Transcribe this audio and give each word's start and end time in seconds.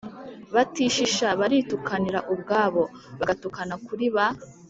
batishisha 0.55 1.27
baritukanira 1.39 2.19
ubwabo, 2.33 2.83
bagatukana 3.19 3.73
kuri 3.85 4.05
ba 4.15 4.27